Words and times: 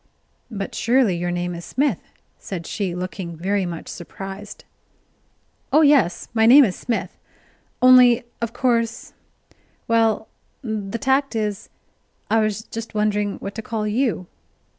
"But 0.49 0.73
surely 0.73 1.15
your 1.15 1.29
name 1.29 1.53
is 1.53 1.63
Smith?" 1.63 2.01
said 2.39 2.65
she, 2.65 2.95
looking 2.95 3.37
very 3.37 3.67
much 3.67 3.87
surprised. 3.87 4.65
"Oh 5.71 5.81
yes, 5.83 6.27
my 6.33 6.47
name 6.47 6.65
is 6.65 6.75
Smith: 6.75 7.19
only 7.83 8.23
of 8.41 8.51
course 8.51 9.13
well, 9.87 10.27
the 10.63 10.97
tact 10.97 11.35
is, 11.35 11.69
I 12.31 12.39
was 12.39 12.63
just 12.63 12.95
wondering 12.95 13.35
what 13.41 13.53
to 13.53 13.61
call 13.61 13.85
you." 13.85 14.25